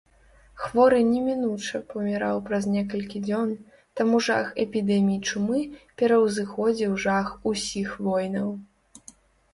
[0.61, 3.53] Хворы немінуча паміраў праз некалькі дзён,
[4.01, 5.61] таму жах эпідэмій чумы
[6.03, 8.49] пераўзыходзіў жах усіх войнаў.